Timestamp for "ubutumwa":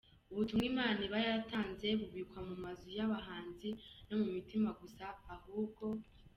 0.31-0.63